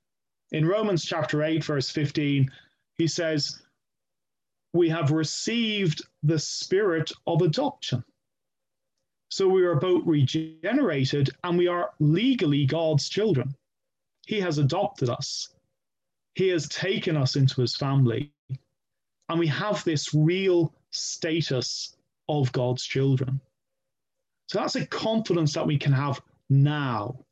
[0.51, 2.51] In Romans chapter 8, verse 15,
[2.97, 3.63] he says,
[4.73, 8.03] We have received the spirit of adoption.
[9.29, 13.55] So we are both regenerated and we are legally God's children.
[14.27, 15.51] He has adopted us,
[16.35, 18.33] He has taken us into His family.
[19.29, 21.97] And we have this real status
[22.29, 23.41] of God's children.
[24.49, 27.25] So that's a confidence that we can have now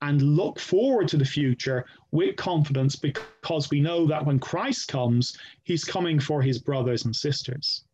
[0.00, 5.36] and look forward to the future with confidence because we know that when Christ comes,
[5.62, 7.84] he's coming for his brothers and sisters.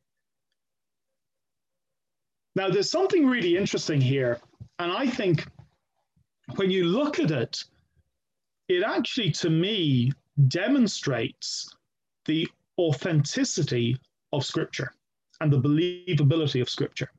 [2.57, 4.41] Now, there's something really interesting here.
[4.81, 5.47] And I think
[6.57, 7.63] when you look at it,
[8.71, 10.13] it actually, to me,
[10.47, 11.75] demonstrates
[12.27, 13.99] the authenticity
[14.33, 14.93] of Scripture
[15.41, 17.11] and the believability of Scripture.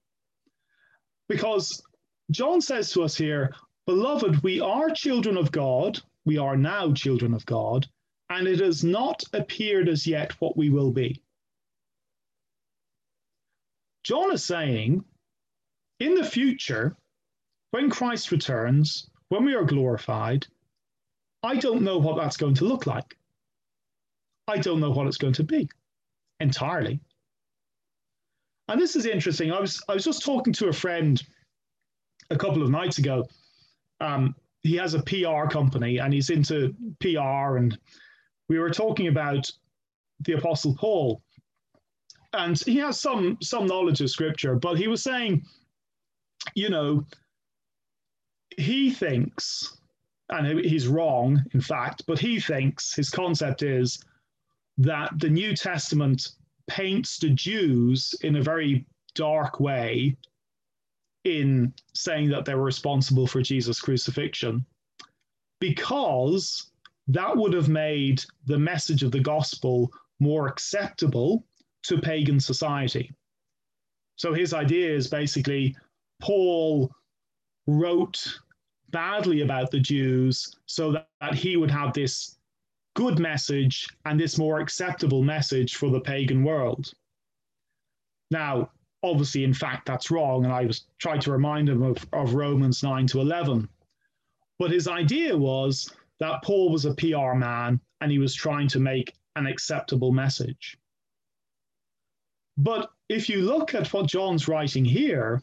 [1.28, 1.84] Because
[2.32, 3.54] John says to us here,
[3.86, 7.86] Beloved, we are children of God, we are now children of God,
[8.30, 11.22] and it has not appeared as yet what we will be.
[14.06, 15.04] John is saying,
[15.99, 16.95] in the future,
[17.72, 20.47] when Christ returns, when we are glorified,
[21.44, 23.18] I don't know what that's going to look like.
[24.48, 25.70] I don't know what it's going to be
[26.39, 27.00] entirely.
[28.68, 29.52] And this is interesting.
[29.52, 31.22] I was I was just talking to a friend
[32.30, 33.28] a couple of nights ago.
[34.00, 37.78] Um, he has a PR company and he's into PR, and
[38.48, 39.50] we were talking about
[40.22, 41.22] the Apostle Paul,
[42.34, 45.44] and he has some some knowledge of Scripture, but he was saying,
[46.56, 47.06] you know,
[48.58, 49.78] he thinks,
[50.32, 54.04] and he's wrong, in fact, but he thinks his concept is
[54.78, 56.30] that the New Testament
[56.68, 60.16] paints the Jews in a very dark way
[61.26, 64.66] in saying that they were responsible for Jesus' crucifixion
[65.60, 66.72] because
[67.08, 71.46] that would have made the message of the gospel more acceptable
[71.84, 73.12] to pagan society.
[74.16, 75.76] So his idea is basically
[76.22, 76.92] Paul
[77.68, 78.41] wrote
[78.92, 82.38] badly about the Jews so that, that he would have this
[82.96, 86.92] good message and this more acceptable message for the pagan world.
[88.30, 88.72] Now,
[89.04, 92.84] obviously, in fact, that's wrong, and I was trying to remind him of, of Romans
[92.84, 93.68] 9 to 11.
[94.60, 95.89] But his idea was
[96.20, 100.78] that Paul was a PR man and he was trying to make an acceptable message.
[102.58, 105.42] But if you look at what John's writing here,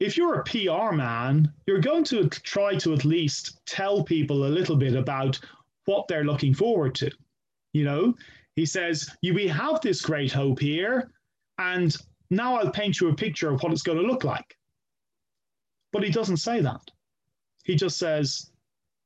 [0.00, 4.48] if you're a PR man, you're going to try to at least tell people a
[4.48, 5.38] little bit about
[5.84, 7.10] what they're looking forward to.
[7.72, 8.14] You know,
[8.56, 11.10] he says, We have this great hope here,
[11.58, 11.94] and
[12.30, 14.56] now I'll paint you a picture of what it's going to look like.
[15.92, 16.82] But he doesn't say that.
[17.64, 18.50] He just says,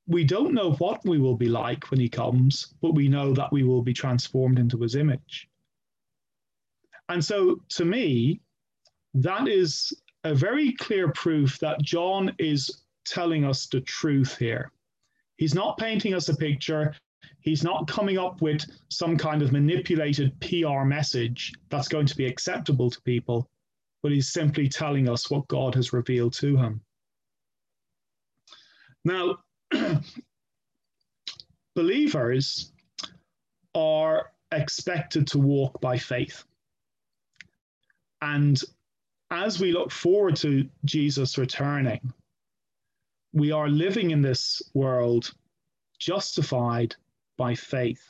[0.06, 3.52] We don't know what we will be like when he comes, but we know that
[3.52, 5.48] we will be transformed into his image.
[7.10, 8.40] And so to me,
[9.14, 9.92] that is
[10.28, 14.70] a very clear proof that John is telling us the truth here.
[15.36, 16.94] He's not painting us a picture.
[17.40, 22.26] He's not coming up with some kind of manipulated PR message that's going to be
[22.26, 23.48] acceptable to people,
[24.02, 26.80] but he's simply telling us what God has revealed to him.
[29.06, 29.38] Now,
[31.74, 32.72] believers
[33.74, 36.44] are expected to walk by faith.
[38.20, 38.60] And
[39.30, 42.12] as we look forward to Jesus returning,
[43.32, 45.32] we are living in this world
[45.98, 46.94] justified
[47.36, 48.02] by faith.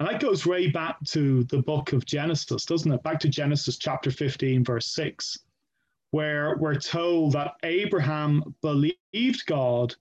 [0.00, 3.02] And that goes way back to the book of Genesis, doesn't it?
[3.04, 5.38] Back to Genesis chapter 15, verse 6,
[6.10, 9.94] where we're told that Abraham believed God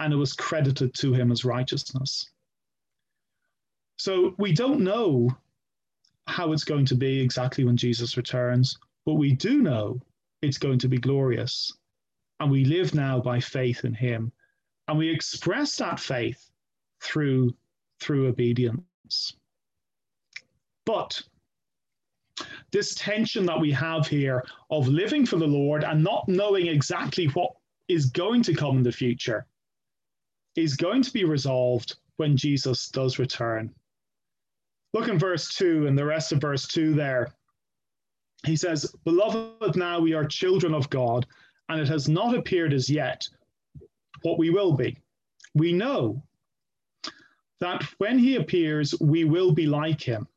[0.00, 2.30] and it was credited to him as righteousness.
[3.98, 5.36] So we don't know
[6.26, 10.00] how it's going to be exactly when Jesus returns, but we do know
[10.42, 11.72] it's going to be glorious.
[12.40, 14.32] And we live now by faith in him.
[14.88, 16.50] And we express that faith
[17.00, 17.54] through,
[18.00, 19.36] through obedience.
[20.84, 21.22] But
[22.72, 27.26] this tension that we have here of living for the Lord and not knowing exactly
[27.28, 27.52] what
[27.88, 29.46] is going to come in the future
[30.56, 33.74] is going to be resolved when Jesus does return.
[34.92, 37.28] Look in verse 2 and the rest of verse 2 there.
[38.46, 41.26] He says, Beloved, now we are children of God,
[41.68, 43.28] and it has not appeared as yet
[44.22, 44.96] what we will be.
[45.54, 46.22] We know
[47.58, 50.28] that when he appears, we will be like him,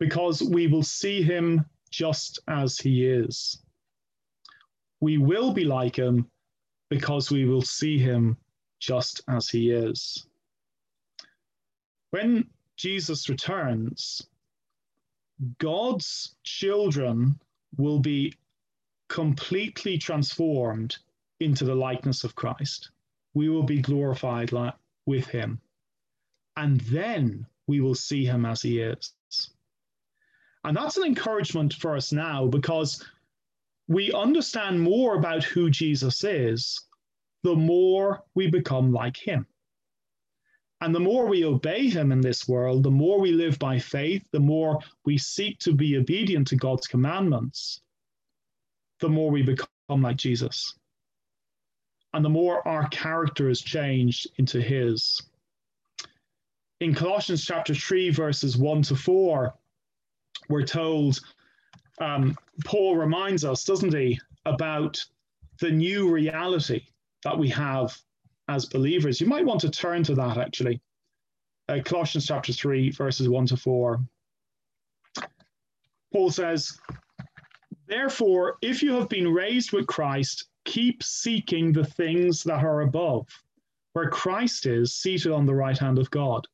[0.00, 3.62] because we will see him just as he is.
[5.00, 6.28] We will be like him
[6.90, 8.36] because we will see him
[8.80, 10.26] just as he is.
[12.10, 14.26] When Jesus returns,
[15.58, 17.38] God's children
[17.76, 18.34] will be
[19.08, 20.96] completely transformed
[21.40, 22.90] into the likeness of Christ.
[23.34, 24.74] We will be glorified like,
[25.06, 25.60] with him.
[26.56, 29.12] And then we will see him as he is.
[30.64, 33.04] And that's an encouragement for us now because
[33.86, 36.80] we understand more about who Jesus is,
[37.42, 39.46] the more we become like him.
[40.80, 44.26] And the more we obey him in this world, the more we live by faith,
[44.30, 47.80] the more we seek to be obedient to God's commandments,
[49.00, 50.74] the more we become like Jesus.
[52.14, 55.20] And the more our character is changed into his.
[56.80, 59.52] In Colossians chapter 3, verses 1 to 4,
[60.48, 61.18] we're told,
[62.00, 65.04] um, Paul reminds us, doesn't he, about
[65.60, 66.86] the new reality
[67.24, 68.00] that we have
[68.48, 69.20] as believers.
[69.20, 70.80] You might want to turn to that actually.
[71.68, 74.00] Uh, Colossians chapter 3, verses 1 to 4.
[76.12, 76.78] Paul says,
[77.86, 83.26] Therefore, if you have been raised with Christ, keep seeking the things that are above,
[83.92, 86.46] where Christ is seated on the right hand of God.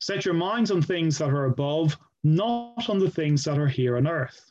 [0.00, 3.96] Set your minds on things that are above, not on the things that are here
[3.96, 4.50] on earth.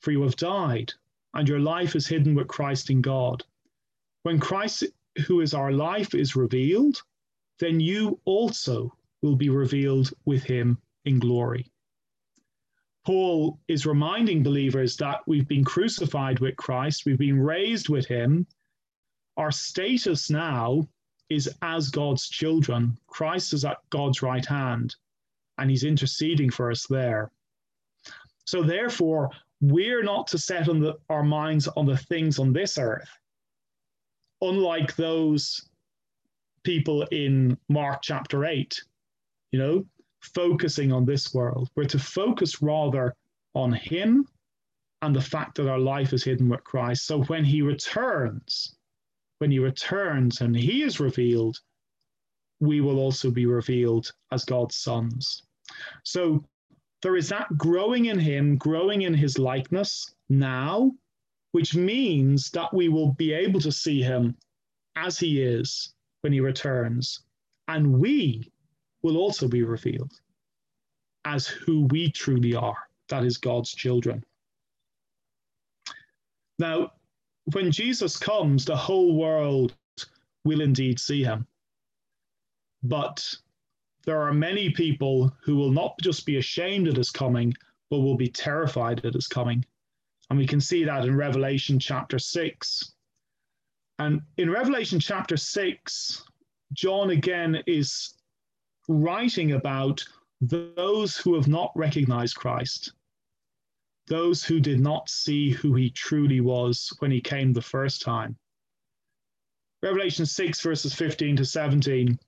[0.00, 0.92] For you have died,
[1.34, 3.44] and your life is hidden with Christ in God.
[4.22, 4.84] When Christ
[5.26, 7.02] who is our life, is revealed,
[7.58, 8.92] then you also
[9.22, 11.70] will be revealed with him in glory.
[13.04, 18.46] Paul is reminding believers that we've been crucified with Christ, we've been raised with him.
[19.36, 20.86] Our status now
[21.28, 22.98] is as God's children.
[23.06, 24.94] Christ is at God's right hand,
[25.58, 27.32] and he's interceding for us there.
[28.44, 32.78] So, therefore, we're not to set on the, our minds on the things on this
[32.78, 33.08] earth,
[34.42, 35.68] unlike those
[36.64, 38.82] people in Mark chapter 8,
[39.52, 39.86] you know,
[40.20, 41.70] focusing on this world.
[41.74, 43.14] We're to focus rather
[43.54, 44.26] on Him
[45.00, 47.06] and the fact that our life is hidden with Christ.
[47.06, 48.76] So when He returns,
[49.38, 51.58] when He returns and He is revealed,
[52.60, 55.42] we will also be revealed as God's sons.
[56.04, 56.44] So
[57.02, 60.92] there is that growing in him, growing in his likeness now,
[61.52, 64.36] which means that we will be able to see him
[64.96, 67.20] as he is when he returns.
[67.68, 68.50] And we
[69.02, 70.12] will also be revealed
[71.24, 72.76] as who we truly are
[73.12, 74.24] that is, God's children.
[76.58, 76.92] Now,
[77.52, 79.74] when Jesus comes, the whole world
[80.44, 81.46] will indeed see him.
[82.82, 83.22] But
[84.06, 87.52] there are many people who will not just be ashamed at his coming,
[87.90, 89.64] but will be terrified at his coming.
[90.32, 92.94] And we can see that in Revelation chapter 6.
[93.98, 96.24] And in Revelation chapter 6,
[96.72, 98.14] John again is
[98.88, 100.02] writing about
[100.40, 102.94] those who have not recognized Christ,
[104.06, 108.34] those who did not see who he truly was when he came the first time.
[109.82, 112.18] Revelation 6, verses 15 to 17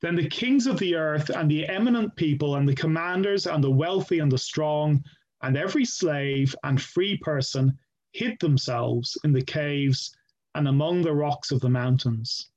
[0.00, 3.70] then the kings of the earth and the eminent people and the commanders and the
[3.70, 5.04] wealthy and the strong
[5.42, 7.78] and every slave and free person
[8.12, 10.14] hid themselves in the caves
[10.54, 12.50] and among the rocks of the mountains.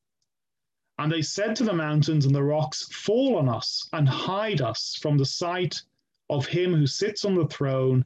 [0.98, 4.98] And they said to the mountains and the rocks, Fall on us and hide us
[5.02, 5.82] from the sight
[6.30, 8.06] of him who sits on the throne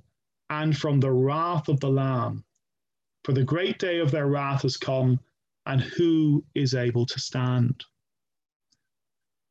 [0.50, 2.44] and from the wrath of the Lamb.
[3.24, 5.20] For the great day of their wrath has come,
[5.66, 7.84] and who is able to stand?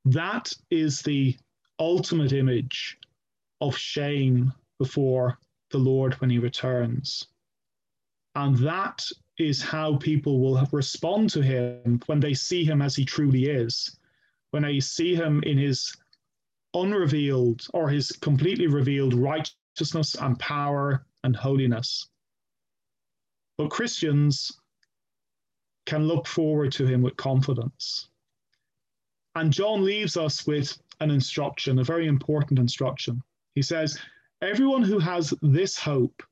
[0.04, 1.36] That is the
[1.78, 2.98] ultimate image
[3.60, 5.38] of shame before
[5.70, 7.26] the Lord when he returns.
[8.34, 9.04] And that
[9.38, 13.98] is how people will respond to him when they see him as he truly is,
[14.50, 15.96] when they see him in his
[16.74, 22.08] unrevealed or his completely revealed righteousness and power and holiness.
[23.56, 24.52] But Christians
[25.86, 28.08] can look forward to him with confidence.
[29.34, 33.22] And John leaves us with an instruction, a very important instruction.
[33.54, 33.98] He says,
[34.40, 36.22] Everyone who has this hope,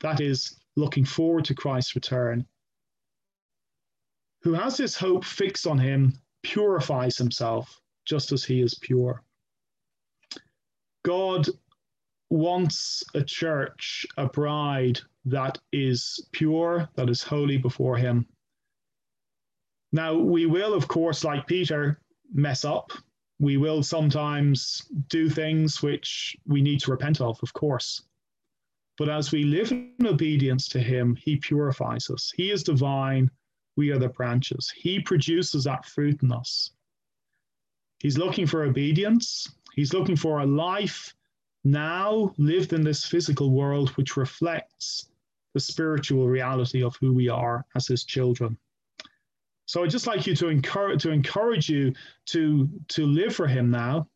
[0.00, 2.46] that is, looking forward to Christ's return,
[4.42, 9.22] who has this hope fixed on him, purifies himself just as he is pure.
[11.04, 11.48] God
[12.30, 18.26] wants a church, a bride that is pure, that is holy before him.
[19.92, 22.00] Now, we will, of course, like Peter,
[22.32, 22.92] mess up.
[23.40, 28.02] We will sometimes do things which we need to repent of, of course.
[28.98, 32.30] But as we live in obedience to Him, He purifies us.
[32.36, 33.30] He is divine.
[33.76, 34.70] We are the branches.
[34.76, 36.72] He produces that fruit in us.
[37.98, 39.48] He's looking for obedience.
[39.74, 41.14] He's looking for a life
[41.64, 45.08] now lived in this physical world which reflects
[45.54, 48.58] the spiritual reality of who we are as His children.
[49.70, 51.94] So I'd just like you to encourage to encourage you
[52.26, 54.08] to to live for him now,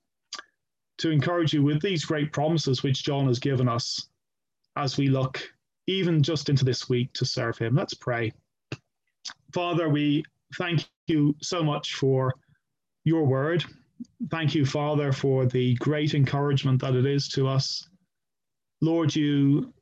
[0.98, 4.08] to encourage you with these great promises which John has given us
[4.74, 5.40] as we look
[5.86, 7.76] even just into this week to serve him.
[7.76, 8.32] Let's pray.
[9.52, 10.24] Father, we
[10.58, 12.34] thank you so much for
[13.04, 13.64] your word.
[14.32, 17.88] Thank you, Father, for the great encouragement that it is to us.
[18.80, 19.72] Lord, you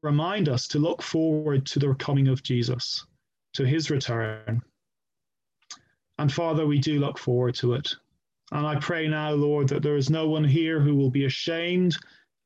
[0.00, 3.04] remind us to look forward to the coming of Jesus
[3.54, 4.62] to his return.
[6.18, 7.92] And Father, we do look forward to it.
[8.52, 11.96] And I pray now, Lord, that there is no one here who will be ashamed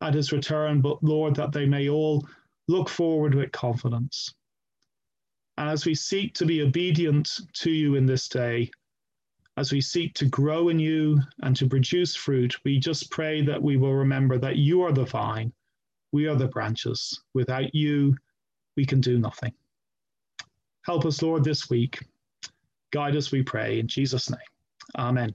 [0.00, 2.26] at his return, but Lord, that they may all
[2.68, 4.32] look forward with confidence.
[5.56, 8.70] And as we seek to be obedient to you in this day,
[9.56, 13.60] as we seek to grow in you and to produce fruit, we just pray that
[13.60, 15.52] we will remember that you are the vine,
[16.12, 17.20] we are the branches.
[17.34, 18.16] Without you,
[18.76, 19.52] we can do nothing.
[20.88, 21.98] Help us, Lord, this week.
[22.92, 24.40] Guide us, we pray, in Jesus' name.
[24.96, 25.34] Amen.